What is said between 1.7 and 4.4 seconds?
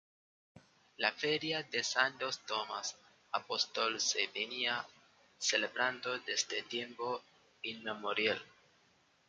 de "Santo Tomás Apóstol" se